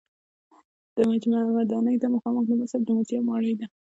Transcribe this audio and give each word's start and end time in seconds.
د 0.95 0.97
مجمع 1.09 1.39
ودانۍ 1.55 1.95
ته 2.01 2.07
مخامخ 2.15 2.43
د 2.47 2.51
مصر 2.59 2.79
د 2.83 2.89
موزیم 2.95 3.23
ماڼۍ 3.29 3.53
ده. 3.59 3.65